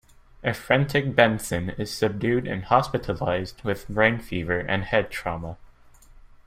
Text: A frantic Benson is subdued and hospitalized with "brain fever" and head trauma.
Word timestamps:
A 0.43 0.51
frantic 0.55 1.13
Benson 1.13 1.75
is 1.77 1.93
subdued 1.95 2.47
and 2.47 2.63
hospitalized 2.63 3.61
with 3.63 3.87
"brain 3.87 4.17
fever" 4.17 4.57
and 4.57 4.83
head 4.85 5.11
trauma. 5.11 5.57